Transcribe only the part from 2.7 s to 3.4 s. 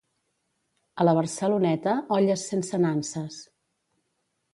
nanses.